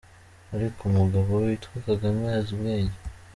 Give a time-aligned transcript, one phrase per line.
[0.55, 2.97] Ariko Umugabo Witwa Kagame azi ubwenge!.